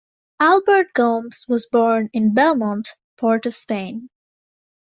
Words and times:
Albert 0.39 0.95
Gomes 0.95 1.45
was 1.47 1.67
born 1.67 2.09
in 2.11 2.33
Belmont, 2.33 2.89
Port 3.19 3.45
of 3.45 3.53
Spain. 3.53 4.09